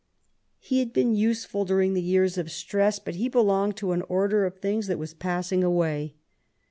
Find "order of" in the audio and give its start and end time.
4.09-4.57